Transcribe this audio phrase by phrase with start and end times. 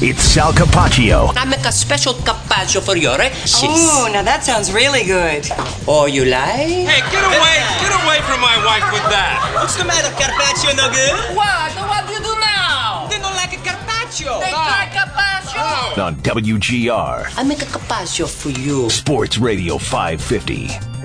[0.00, 1.34] It's Sal Capaccio.
[1.34, 3.64] I make a special carpaccio for your exes.
[3.64, 5.42] Ooh, now that sounds really good.
[5.88, 6.70] Oh, you like?
[6.86, 7.58] Hey, get away!
[7.82, 9.42] Get away from my wife with that!
[9.58, 11.34] What's the matter, Carpaccio no good?
[11.34, 11.74] What?
[11.90, 13.08] What do you do now?
[13.10, 14.38] They don't like a Carpaccio.
[14.38, 16.00] They like carpaccio.
[16.00, 18.88] On WGR, I make a carpaccio for you.
[18.90, 20.97] Sports Radio 550.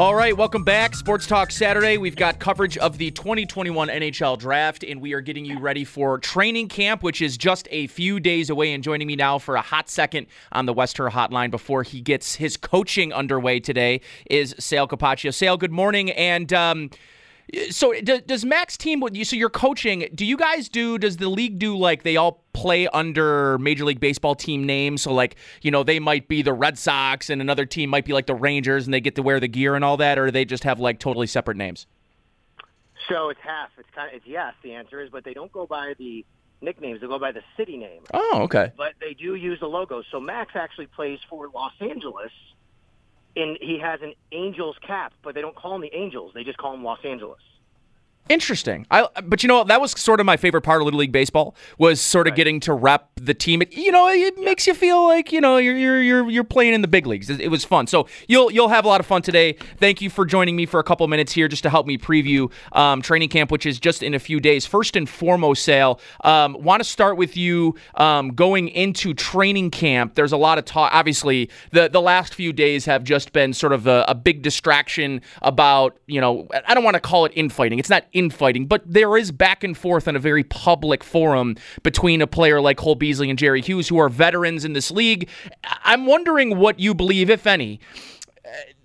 [0.00, 0.96] All right, welcome back.
[0.96, 1.98] Sports Talk Saturday.
[1.98, 6.16] We've got coverage of the 2021 NHL Draft, and we are getting you ready for
[6.16, 8.72] training camp, which is just a few days away.
[8.72, 12.36] And joining me now for a hot second on the Wester Hotline before he gets
[12.36, 15.34] his coaching underway today is Sal Capaccio.
[15.34, 16.10] Sal, good morning.
[16.12, 16.88] And um,
[17.70, 19.02] so, d- does Mac's team?
[19.24, 20.08] So, you're coaching.
[20.14, 20.98] Do you guys do?
[20.98, 25.02] Does the league do like they all play under Major League Baseball team names?
[25.02, 28.12] So, like you know, they might be the Red Sox, and another team might be
[28.12, 30.32] like the Rangers, and they get to wear the gear and all that, or do
[30.32, 31.86] they just have like totally separate names?
[33.08, 33.70] So it's half.
[33.78, 34.54] It's kind of it's yes.
[34.62, 36.24] The answer is, but they don't go by the
[36.60, 37.00] nicknames.
[37.00, 38.02] They go by the city name.
[38.14, 38.72] Oh, okay.
[38.76, 40.02] But they do use the logo.
[40.10, 42.30] So Max actually plays for Los Angeles,
[43.36, 46.32] and he has an Angels cap, but they don't call him the Angels.
[46.34, 47.40] They just call him Los Angeles.
[48.28, 48.86] Interesting.
[48.92, 51.56] I but you know that was sort of my favorite part of Little League baseball
[51.78, 52.36] was sort of Right.
[52.36, 53.60] getting to rep the team.
[53.62, 56.72] It, you know, it makes you feel like you know you're you're you're you're playing
[56.74, 57.28] in the big leagues.
[57.28, 57.88] It, it was fun.
[57.88, 59.54] So you'll you'll have a lot of fun today.
[59.78, 62.52] Thank you for joining me for a couple minutes here just to help me preview
[62.70, 64.64] um, training camp, which is just in a few days.
[64.64, 70.14] First and foremost, Sal, um, want to start with you um, going into training camp.
[70.14, 70.92] There's a lot of talk.
[70.94, 75.20] Obviously, the the last few days have just been sort of a, a big distraction
[75.42, 77.80] about you know I don't want to call it infighting.
[77.80, 82.22] It's not infighting, but there is back and forth on a very public forum between
[82.22, 85.28] a player like Cole Beasley and Jerry Hughes, who are veterans in this league.
[85.84, 87.80] I'm wondering what you believe, if any,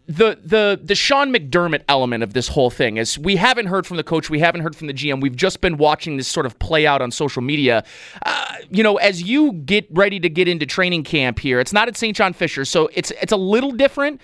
[0.08, 3.98] the the the Sean McDermott element of this whole thing is we haven't heard from
[3.98, 5.20] the coach, we haven't heard from the GM.
[5.20, 7.84] We've just been watching this sort of play out on social media.
[8.24, 11.88] Uh, you know, as you get ready to get into training camp here, it's not
[11.88, 12.16] at St.
[12.16, 14.22] John Fisher, so it's it's a little different.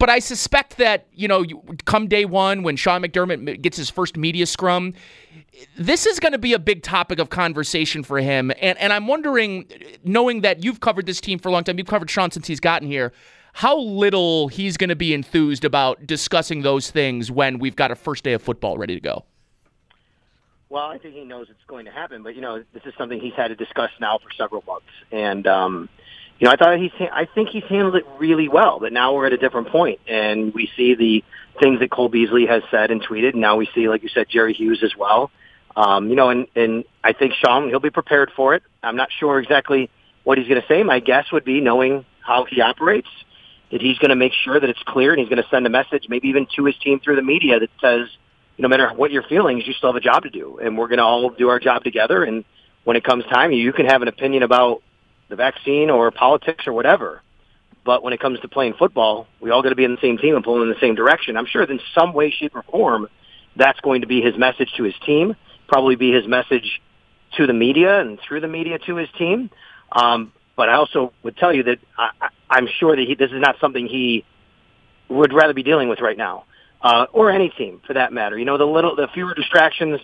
[0.00, 1.44] But I suspect that you know,
[1.84, 4.94] come day one when Sean McDermott gets his first media scrum,
[5.76, 8.50] this is going to be a big topic of conversation for him.
[8.62, 9.66] And and I'm wondering,
[10.02, 12.60] knowing that you've covered this team for a long time, you've covered Sean since he's
[12.60, 13.12] gotten here,
[13.52, 17.94] how little he's going to be enthused about discussing those things when we've got a
[17.94, 19.26] first day of football ready to go.
[20.70, 23.20] Well, I think he knows it's going to happen, but you know, this is something
[23.20, 25.90] he's had to discuss now for several months, and um,
[26.40, 28.80] you know, I thought he's, I think he's handled it really well.
[28.80, 31.22] But now we're at a different point, and we see the
[31.60, 33.32] things that Cole Beasley has said and tweeted.
[33.32, 35.30] And now we see, like you said, Jerry Hughes as well.
[35.76, 38.62] Um, you know, and and I think Sean he'll be prepared for it.
[38.82, 39.90] I'm not sure exactly
[40.24, 40.82] what he's going to say.
[40.82, 43.08] My guess would be knowing how he operates
[43.70, 45.70] that he's going to make sure that it's clear and he's going to send a
[45.70, 48.08] message, maybe even to his team through the media that says,
[48.58, 50.98] no matter what your feelings, you still have a job to do, and we're going
[50.98, 52.24] to all do our job together.
[52.24, 52.44] And
[52.84, 54.82] when it comes time, you can have an opinion about
[55.30, 57.22] the vaccine or politics or whatever.
[57.84, 60.18] But when it comes to playing football, we all got to be in the same
[60.18, 61.38] team and pulling in the same direction.
[61.38, 63.08] I'm sure in some way, shape, or form,
[63.56, 65.34] that's going to be his message to his team.
[65.66, 66.82] Probably be his message
[67.36, 69.50] to the media and through the media to his team.
[69.92, 72.10] Um, but I also would tell you that I,
[72.50, 74.24] I'm sure that he, this is not something he
[75.08, 76.44] would rather be dealing with right now,
[76.82, 78.38] uh, or any team for that matter.
[78.38, 80.00] You know, the little, the fewer distractions,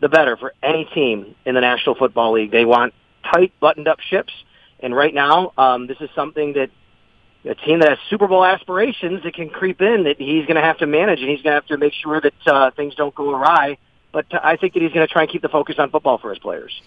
[0.00, 2.50] the better for any team in the National Football League.
[2.50, 2.92] They want
[3.32, 4.32] tight, buttoned-up ships,
[4.84, 6.68] and right now, um, this is something that
[7.46, 10.62] a team that has Super Bowl aspirations that can creep in that he's going to
[10.62, 13.14] have to manage, and he's going to have to make sure that uh, things don't
[13.14, 13.78] go awry.
[14.12, 16.28] But I think that he's going to try and keep the focus on football for
[16.28, 16.82] his players.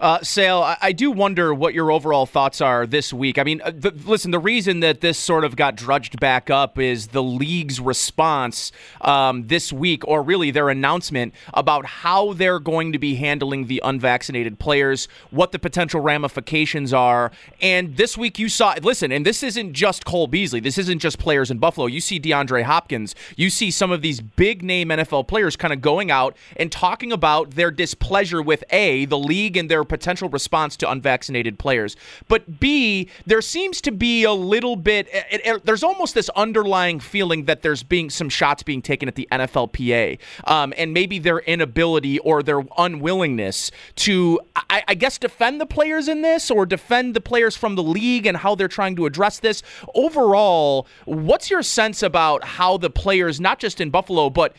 [0.00, 3.38] Uh, Sal, I, I do wonder what your overall thoughts are this week.
[3.38, 3.70] I mean, uh,
[4.06, 8.72] listen, the reason that this sort of got drudged back up is the league's response
[9.02, 13.82] um, this week, or really their announcement about how they're going to be handling the
[13.84, 17.30] unvaccinated players, what the potential ramifications are.
[17.60, 21.18] And this week you saw, listen, and this isn't just Cole Beasley, this isn't just
[21.18, 21.86] players in Buffalo.
[21.86, 25.82] You see DeAndre Hopkins, you see some of these big name NFL players kind of
[25.82, 30.76] going out and talking about their displeasure with A, the league and their potential response
[30.78, 31.96] to unvaccinated players.
[32.28, 35.08] But B, there seems to be a little bit.
[35.12, 39.16] It, it, there's almost this underlying feeling that there's being some shots being taken at
[39.16, 45.60] the NFLPA, um, and maybe their inability or their unwillingness to, I, I guess, defend
[45.60, 48.94] the players in this or defend the players from the league and how they're trying
[48.96, 49.62] to address this.
[49.94, 54.54] Overall, what's your sense about how the players, not just in Buffalo, but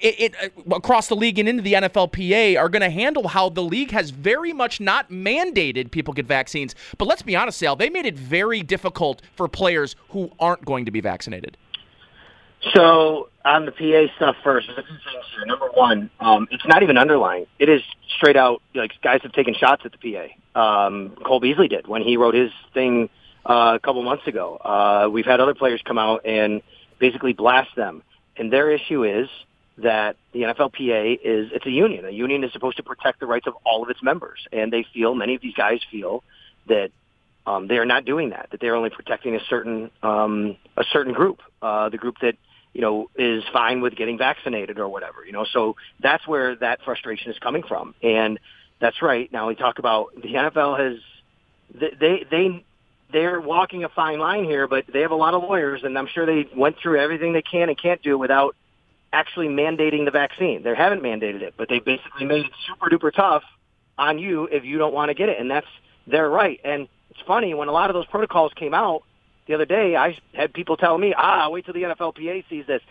[0.00, 3.62] it, it, across the league and into the NFLPA are going to handle how the
[3.62, 6.74] league has very much not mandated people get vaccines.
[6.96, 10.84] But let's be honest, Sal, they made it very difficult for players who aren't going
[10.84, 11.56] to be vaccinated.
[12.74, 14.68] So on the PA stuff first.
[15.46, 17.46] Number one, um, it's not even underlying.
[17.58, 17.82] It is
[18.16, 20.26] straight out like guys have taken shots at the PA.
[20.60, 23.08] Um, Cole Beasley did when he wrote his thing
[23.46, 24.56] uh, a couple months ago.
[24.56, 26.62] Uh, we've had other players come out and
[26.98, 28.02] basically blast them,
[28.36, 29.28] and their issue is
[29.82, 32.04] that the NFLPA is it's a union.
[32.04, 34.84] A union is supposed to protect the rights of all of its members, and they
[34.92, 36.24] feel many of these guys feel
[36.66, 36.90] that
[37.46, 38.48] um, they are not doing that.
[38.50, 42.36] That they're only protecting a certain um, a certain group, uh, the group that
[42.72, 45.24] you know is fine with getting vaccinated or whatever.
[45.24, 48.38] You know, so that's where that frustration is coming from, and
[48.80, 49.32] that's right.
[49.32, 50.98] Now we talk about the NFL has
[52.00, 52.64] they they
[53.12, 56.08] they're walking a fine line here, but they have a lot of lawyers, and I'm
[56.08, 58.54] sure they went through everything they can and can't do without
[59.12, 60.62] actually mandating the vaccine.
[60.62, 63.42] They haven't mandated it, but they basically made it super duper tough
[63.96, 65.66] on you if you don't want to get it, and that's
[66.06, 66.60] their right.
[66.64, 69.02] And it's funny when a lot of those protocols came out
[69.46, 69.96] the other day.
[69.96, 72.82] I had people telling me, "Ah, wait till the NFLPA sees this."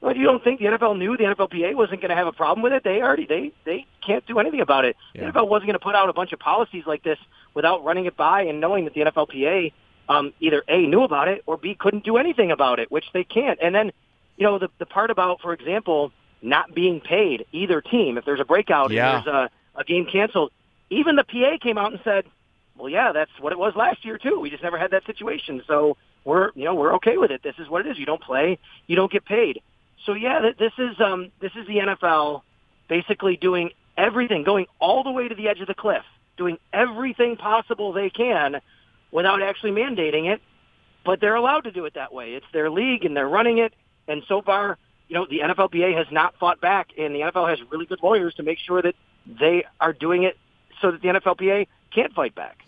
[0.00, 2.62] Well, you don't think the NFL knew the NFLPA wasn't going to have a problem
[2.62, 2.84] with it?
[2.84, 4.96] They already they they can't do anything about it.
[5.14, 5.30] Yeah.
[5.30, 7.18] The NFL wasn't going to put out a bunch of policies like this
[7.54, 9.72] without running it by and knowing that the NFLPA
[10.08, 13.24] um, either a knew about it or b couldn't do anything about it, which they
[13.24, 13.58] can't.
[13.62, 13.92] And then
[14.38, 18.40] you know, the, the part about, for example, not being paid either team, if there's
[18.40, 19.18] a breakout yeah.
[19.18, 19.50] and there's a,
[19.80, 20.52] a game canceled,
[20.90, 22.24] even the PA came out and said,
[22.76, 24.38] well, yeah, that's what it was last year too.
[24.38, 25.62] We just never had that situation.
[25.66, 27.42] So we're, you know, we're okay with it.
[27.42, 27.98] This is what it is.
[27.98, 29.60] You don't play, you don't get paid.
[30.06, 32.42] So yeah, this is, um, this is the NFL
[32.88, 36.04] basically doing everything, going all the way to the edge of the cliff,
[36.36, 38.60] doing everything possible they can
[39.10, 40.40] without actually mandating it.
[41.04, 42.34] But they're allowed to do it that way.
[42.34, 43.74] It's their league and they're running it
[44.08, 44.78] and so far,
[45.08, 48.34] you know, the NFLPA has not fought back, and the NFL has really good lawyers
[48.34, 48.94] to make sure that
[49.26, 50.36] they are doing it
[50.80, 52.64] so that the NFLPA can't fight back.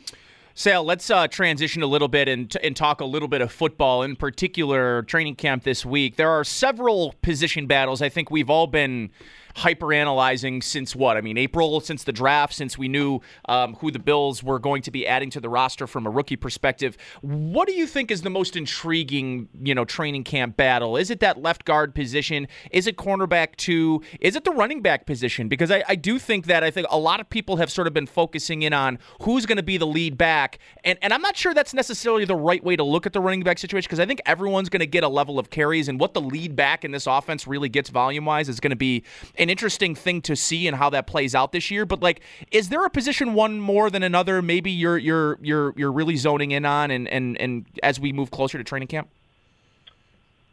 [0.54, 4.02] Sal, let's uh, transition a little bit and, and talk a little bit of football,
[4.02, 6.16] in particular training camp this week.
[6.16, 8.02] There are several position battles.
[8.02, 9.10] I think we've all been
[9.56, 11.16] hyper analyzing since what?
[11.16, 14.82] I mean, April, since the draft, since we knew um, who the Bills were going
[14.82, 16.96] to be adding to the roster from a rookie perspective.
[17.20, 20.96] What do you think is the most intriguing, you know, training camp battle?
[20.96, 22.48] Is it that left guard position?
[22.70, 24.02] Is it cornerback two?
[24.20, 25.48] Is it the running back position?
[25.48, 27.94] Because I, I do think that I think a lot of people have sort of
[27.94, 31.36] been focusing in on who's going to be the lead back, and and I'm not
[31.36, 34.06] sure that's necessarily the right way to look at the running back situation because I
[34.06, 36.90] think everyone's going to get a level of carries, and what the lead back in
[36.90, 39.04] this offense really gets volume wise is going to be
[39.40, 41.86] an interesting thing to see and how that plays out this year.
[41.86, 42.20] But like,
[42.50, 44.42] is there a position one more than another?
[44.42, 48.30] Maybe you're you're you're you're really zoning in on, and and and as we move
[48.30, 49.08] closer to training camp.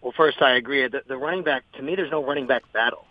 [0.01, 0.87] Well, first I agree.
[0.87, 3.05] The, the running back to me, there's no running back battle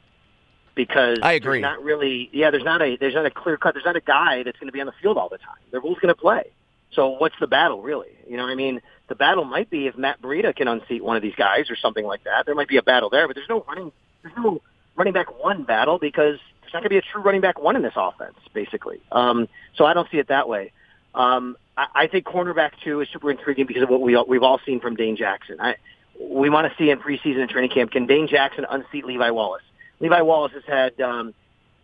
[0.75, 1.61] because I agree.
[1.61, 2.31] not really.
[2.33, 3.75] Yeah, there's not a there's not a clear cut.
[3.75, 5.57] There's not a guy that's going to be on the field all the time.
[5.71, 6.45] They're both going to play.
[6.93, 8.17] So what's the battle really?
[8.29, 11.17] You know, what I mean, the battle might be if Matt Breida can unseat one
[11.17, 12.47] of these guys or something like that.
[12.47, 13.93] There might be a battle there, but there's no running.
[14.23, 14.63] There's no
[14.97, 17.77] running back one battle because there's not going to be a true running back one
[17.77, 19.01] in this offense, basically.
[19.13, 20.73] Um, so I don't see it that way.
[21.15, 24.43] Um, I, I think cornerback two is super intriguing because of what we all, we've
[24.43, 25.61] all seen from Dane Jackson.
[25.61, 25.77] I,
[26.21, 29.63] we want to see in preseason and training camp can Dane Jackson unseat Levi Wallace.
[30.01, 31.35] Levi Wallace has had um,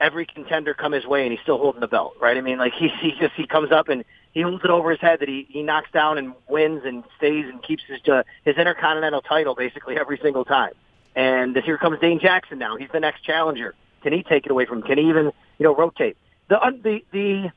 [0.00, 2.36] every contender come his way, and he's still holding the belt, right?
[2.36, 5.00] I mean, like he he just he comes up and he holds it over his
[5.00, 8.56] head that he he knocks down and wins and stays and keeps his uh, his
[8.56, 10.72] intercontinental title basically every single time.
[11.14, 12.76] And here comes Dane Jackson now.
[12.76, 13.74] He's the next challenger.
[14.02, 14.84] Can he take it away from him?
[14.84, 15.26] Can he even,
[15.58, 16.16] you know, rotate?
[16.48, 17.52] The the the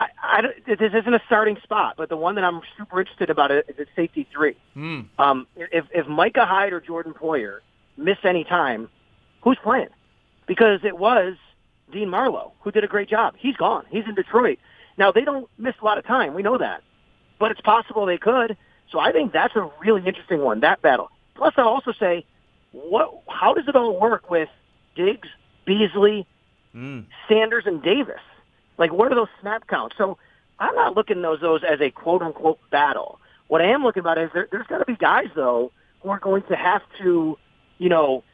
[0.00, 3.50] I, I, this isn't a starting spot, but the one that I'm super interested about
[3.52, 4.56] is at safety three.
[4.76, 5.06] Mm.
[5.18, 7.60] Um, if if Micah Hyde or Jordan Poyer
[7.96, 8.88] miss any time,
[9.42, 9.88] who's playing?
[10.46, 11.36] Because it was
[11.92, 13.34] Dean Marlowe who did a great job.
[13.38, 13.84] He's gone.
[13.90, 14.58] He's in Detroit.
[14.98, 16.34] Now they don't miss a lot of time.
[16.34, 16.82] We know that,
[17.38, 18.56] but it's possible they could.
[18.90, 20.60] So I think that's a really interesting one.
[20.60, 21.10] That battle.
[21.34, 22.26] Plus, I'll also say
[22.72, 23.22] what?
[23.28, 24.48] How does it all work with
[24.96, 25.28] Diggs,
[25.64, 26.26] Beasley,
[26.74, 27.06] mm.
[27.28, 28.20] Sanders, and Davis?
[28.78, 29.96] Like, what are those snap counts?
[29.96, 30.18] So
[30.58, 33.20] I'm not looking those those as a quote unquote battle.
[33.48, 36.18] What I am looking about is there, there's got to be guys though who are
[36.18, 37.38] going to have to,
[37.78, 38.24] you know,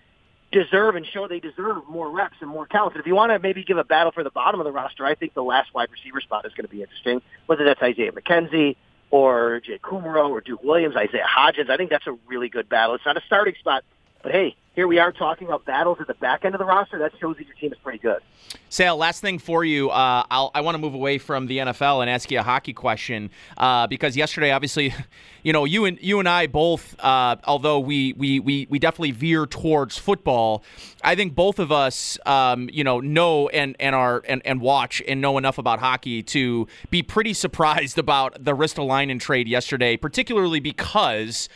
[0.52, 2.97] deserve and show they deserve more reps and more talent.
[2.97, 5.14] If you want to maybe give a battle for the bottom of the roster, I
[5.14, 8.76] think the last wide receiver spot is going to be interesting, whether that's Isaiah McKenzie
[9.11, 11.71] or Jake Kumerow or Duke Williams, Isaiah Hodgins.
[11.71, 12.95] I think that's a really good battle.
[12.95, 13.85] It's not a starting spot,
[14.22, 17.00] but hey, here we are talking about battles at the back end of the roster.
[17.00, 18.20] That shows that your team is pretty good.
[18.68, 19.90] Sal, last thing for you.
[19.90, 23.30] Uh, I want to move away from the NFL and ask you a hockey question
[23.56, 24.94] uh, because yesterday, obviously,
[25.42, 29.10] you know, you and you and I both, uh, although we, we we we definitely
[29.10, 30.62] veer towards football,
[31.02, 35.02] I think both of us, um, you know, know and and are and, and watch
[35.08, 40.60] and know enough about hockey to be pretty surprised about the Ristolainen trade yesterday, particularly
[40.60, 41.48] because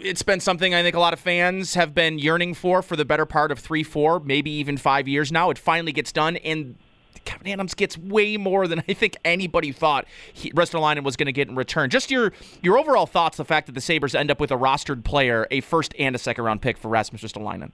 [0.00, 3.04] it's been something I think a lot of fans have been yearning for for the
[3.04, 5.50] better part of three, four, maybe even five years now.
[5.50, 6.76] It finally gets done, and
[7.24, 11.32] Kevyn Adams gets way more than I think anybody thought he, Ristolainen was going to
[11.32, 11.90] get in return.
[11.90, 12.32] Just your
[12.62, 15.60] your overall thoughts, the fact that the Sabres end up with a rostered player, a
[15.60, 17.72] first and a second round pick for Rasmus Ristolainen.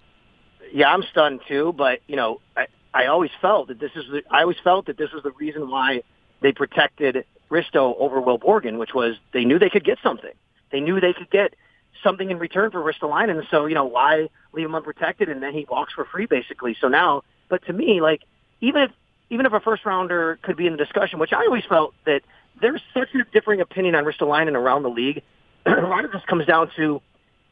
[0.73, 4.23] Yeah, I'm stunned too, but you know, I, I always felt that this is the,
[4.31, 6.03] I always felt that this was the reason why
[6.41, 10.33] they protected Risto over Will Borgen, which was they knew they could get something.
[10.73, 11.55] They knew they could get
[12.05, 13.43] something in return for Ristolainen.
[13.51, 16.77] So, you know, why leave him unprotected and then he walks for free basically.
[16.81, 18.23] So now, but to me, like
[18.61, 18.91] even if
[19.31, 22.21] even if a first rounder could be in the discussion, which I always felt that
[22.61, 25.23] there's such a differing opinion on Ristolainen around the league.
[25.67, 27.01] a lot of this comes down to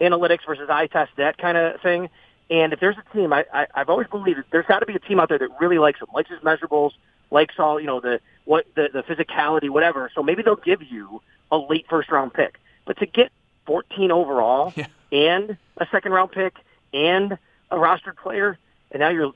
[0.01, 2.09] analytics versus eye test, that kind of thing.
[2.51, 4.95] And if there's a team, I, I, I've always believed that there's got to be
[4.95, 6.93] a team out there that really likes him, likes his measurables,
[7.31, 10.11] likes all you know the what the, the physicality, whatever.
[10.15, 12.59] So maybe they'll give you a late first round pick.
[12.85, 13.31] But to get
[13.67, 14.87] 14 overall Yeah.
[15.13, 16.55] and a second round pick
[16.93, 17.39] and
[17.71, 18.59] a rostered player,
[18.91, 19.33] and now you're,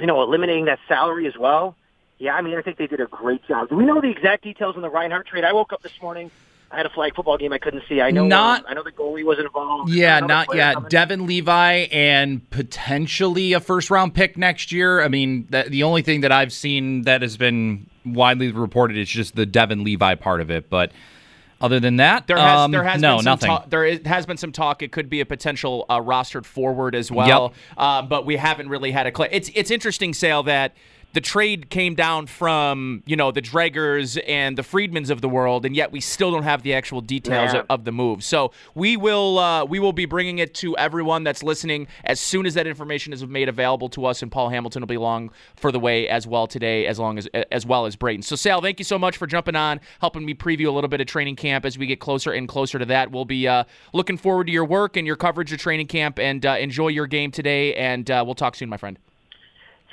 [0.00, 1.76] you know, eliminating that salary as well.
[2.18, 3.68] Yeah, I mean, I think they did a great job.
[3.70, 5.44] Do we know the exact details on the Reinhart trade?
[5.44, 6.30] I woke up this morning.
[6.70, 8.00] I had a flag football game I couldn't see.
[8.00, 8.24] I know.
[8.24, 9.90] Not- um, I know the goalie was involved.
[9.92, 10.74] Yeah, I know the not yet.
[10.74, 10.88] coming.
[10.88, 15.02] Devon Levi and potentially a first round pick next year.
[15.02, 19.08] I mean, that, the only thing that I've seen that has been widely reported is
[19.08, 20.68] just the Devon Levi part of it.
[20.70, 20.90] But
[21.64, 23.48] other than that, There has um, there has no been some nothing.
[23.48, 24.82] Talk, there is, has been some talk.
[24.82, 27.54] It could be a potential uh, rostered forward as well.
[27.76, 29.12] Uh, but we haven't really had a.
[29.16, 30.74] Cl- it's it's interesting, Sal, that
[31.14, 35.64] the trade came down from you know the Dregers and the Friedmans of the world,
[35.64, 37.60] and yet we still don't have the actual details Yeah.
[37.60, 38.22] of, of the move.
[38.22, 42.44] So we will uh, we will be bringing it to everyone that's listening as soon
[42.46, 44.22] as that information is made available to us.
[44.22, 47.26] And Paul Hamilton will be along for the way as well today, as long as
[47.50, 48.22] as well as Brayton.
[48.22, 51.00] So Sal, thank you so much for jumping on, helping me preview a little bit
[51.00, 53.12] of training camp as we get closer and closer to that.
[53.12, 56.44] We'll be uh, looking forward to your work and your coverage of training camp, and
[56.44, 57.74] uh, enjoy your game today.
[57.74, 58.98] And uh, we'll talk soon, my friend.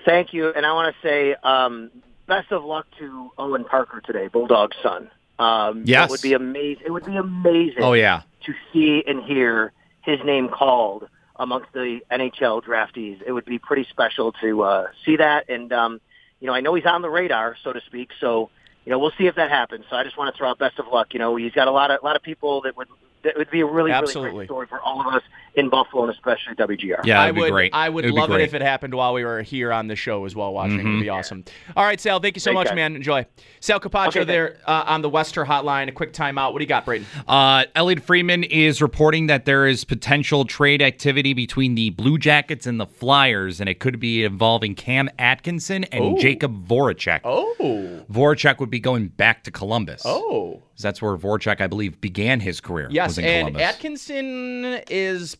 [0.05, 1.91] Thank you, and I want to say um,
[2.27, 5.10] best of luck to Owen Parker today, Bulldog's son.
[5.39, 6.05] Um, Yes.
[6.05, 6.84] it would be amazing.
[6.86, 7.81] It would be amazing.
[7.84, 13.22] Oh yeah, to see and hear his name called amongst the NHL draftees.
[13.25, 15.50] It would be pretty special to uh, see that.
[15.50, 16.00] And, um,
[16.39, 18.10] you know, I know he's on the radar, so to speak.
[18.20, 18.50] So,
[18.86, 19.86] you know, we'll see if that happens.
[19.89, 21.13] So I just want to throw out best of luck.
[21.13, 22.88] You know, he's got a lot of, a lot of people that would,
[23.24, 24.32] that would be a really, really Absolutely.
[24.40, 25.22] great story for all of us
[25.54, 27.04] in Buffalo and especially WGR.
[27.06, 27.74] yeah, I it'd would, be great.
[27.74, 30.24] I would It'd love it if it happened while we were here on the show
[30.25, 30.80] as well watching.
[30.80, 30.94] It Mm-hmm.
[30.96, 31.44] would be awesome.
[31.75, 32.75] All right, Sal, thank you so Thanks, much, guys.
[32.75, 32.96] man.
[32.96, 33.25] Enjoy.
[33.60, 35.90] Sal Capaccio Okay, there uh, on the Wester Hotline.
[35.90, 36.54] A quick timeout.
[36.54, 37.06] What do you got, Brayton?
[37.28, 42.66] Uh, Elliotte Friedman is reporting that there is potential trade activity between the Blue Jackets
[42.66, 46.16] and the Flyers, and it could be involving Cam Atkinson and Oh.
[46.16, 47.20] Jakub Voracek.
[47.25, 48.06] Oh.
[48.10, 50.01] Voracek would be going back to Columbus.
[50.06, 50.62] Oh.
[50.81, 52.88] 'Cause That's where Voracek, I believe, began his career.
[52.91, 53.61] Yes, was in and Columbus.
[53.61, 55.38] Atkinson is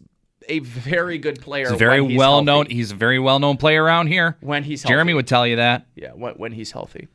[0.50, 1.70] a very good player.
[1.70, 2.46] He's very when he's well healthy.
[2.46, 2.66] known.
[2.68, 4.38] He's a very well known player around here.
[4.42, 4.94] When he's healthy.
[4.94, 5.86] Jeremy would tell you that.
[5.96, 7.08] Yeah, when, when he's healthy.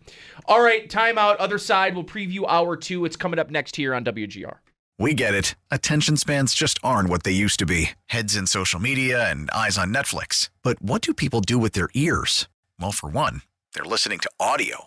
[0.46, 1.36] All right, timeout.
[1.38, 1.94] Other side.
[1.94, 3.04] We'll preview hour two.
[3.04, 4.56] It's coming up next here on WGR.
[4.98, 5.54] We get it.
[5.70, 9.76] Attention spans just aren't what they used to be heads in social media and eyes
[9.76, 10.48] on Netflix.
[10.62, 12.48] But what do people do with their ears?
[12.80, 13.42] Well, for one,
[13.74, 14.86] they're listening to audio.